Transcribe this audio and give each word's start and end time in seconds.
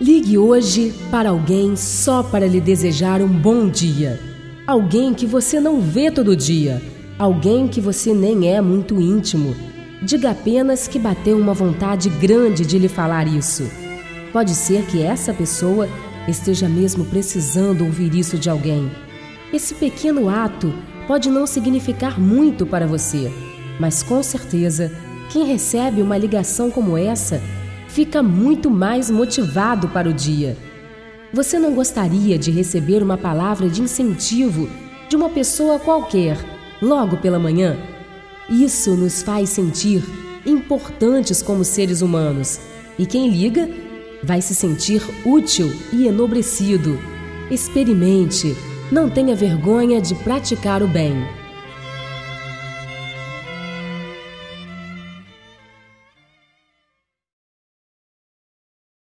Ligue 0.00 0.38
hoje 0.38 0.94
para 1.10 1.30
alguém 1.30 1.74
só 1.74 2.22
para 2.22 2.46
lhe 2.46 2.60
desejar 2.60 3.20
um 3.20 3.28
bom 3.28 3.68
dia. 3.68 4.20
Alguém 4.64 5.12
que 5.12 5.26
você 5.26 5.58
não 5.58 5.80
vê 5.80 6.08
todo 6.10 6.36
dia. 6.36 6.80
Alguém 7.18 7.66
que 7.66 7.80
você 7.80 8.14
nem 8.14 8.54
é 8.54 8.60
muito 8.60 9.00
íntimo. 9.00 9.56
Diga 10.00 10.30
apenas 10.30 10.86
que 10.86 10.98
bateu 10.98 11.36
uma 11.36 11.52
vontade 11.52 12.08
grande 12.08 12.64
de 12.64 12.78
lhe 12.78 12.88
falar 12.88 13.26
isso. 13.26 13.68
Pode 14.32 14.54
ser 14.54 14.86
que 14.86 15.02
essa 15.02 15.34
pessoa 15.34 15.88
esteja 16.28 16.68
mesmo 16.68 17.04
precisando 17.06 17.84
ouvir 17.84 18.14
isso 18.14 18.38
de 18.38 18.48
alguém. 18.48 18.88
Esse 19.52 19.74
pequeno 19.74 20.28
ato 20.28 20.72
pode 21.08 21.28
não 21.28 21.44
significar 21.44 22.20
muito 22.20 22.64
para 22.64 22.86
você 22.86 23.49
mas 23.80 24.02
com 24.02 24.22
certeza, 24.22 24.92
quem 25.30 25.46
recebe 25.46 26.02
uma 26.02 26.18
ligação 26.18 26.70
como 26.70 26.98
essa 26.98 27.40
fica 27.88 28.22
muito 28.22 28.70
mais 28.70 29.10
motivado 29.10 29.88
para 29.88 30.08
o 30.08 30.12
dia. 30.12 30.56
Você 31.32 31.58
não 31.58 31.74
gostaria 31.74 32.38
de 32.38 32.50
receber 32.50 33.02
uma 33.02 33.16
palavra 33.16 33.68
de 33.68 33.80
incentivo 33.80 34.68
de 35.08 35.16
uma 35.16 35.30
pessoa 35.30 35.78
qualquer 35.78 36.36
logo 36.82 37.16
pela 37.16 37.38
manhã? 37.38 37.76
Isso 38.48 38.94
nos 38.94 39.22
faz 39.22 39.48
sentir 39.48 40.04
importantes 40.44 41.40
como 41.40 41.64
seres 41.64 42.02
humanos 42.02 42.60
e 42.98 43.06
quem 43.06 43.30
liga 43.30 43.68
vai 44.22 44.42
se 44.42 44.54
sentir 44.54 45.02
útil 45.24 45.72
e 45.92 46.06
enobrecido. 46.06 46.98
Experimente, 47.50 48.54
não 48.92 49.08
tenha 49.08 49.34
vergonha 49.34 50.00
de 50.00 50.14
praticar 50.16 50.82
o 50.82 50.88
bem. 50.88 51.39